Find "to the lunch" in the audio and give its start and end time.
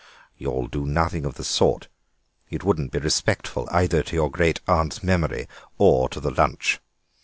6.09-6.81